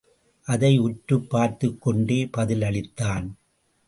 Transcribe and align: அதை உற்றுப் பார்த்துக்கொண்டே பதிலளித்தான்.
அதை 0.45 0.77
உற்றுப் 0.77 1.29
பார்த்துக்கொண்டே 1.29 2.29
பதிலளித்தான். 2.37 3.31